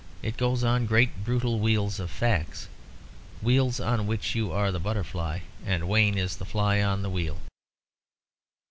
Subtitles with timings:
[0.23, 2.67] It goes on great brutal wheels of facts
[3.39, 7.37] wheels on which you are the butterfly; and Wayne is the fly on the wheel."